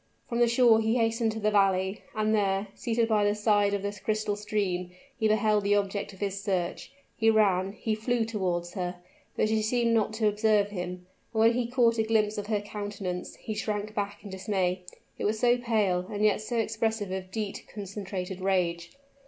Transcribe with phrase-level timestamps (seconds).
[0.27, 3.83] From the shore he hastened to the valley; and there, seated by the side of
[3.83, 4.89] the crystal stream,
[5.19, 6.91] he beheld the object of his search.
[7.15, 8.95] He ran he flew toward her;
[9.35, 12.61] but she seemed not to observe him; and when he caught a glimpse of her
[12.61, 14.81] countenance, he shrank back in dismay
[15.19, 18.93] it was so pale, and yet so expressive of deep, concentrated rage!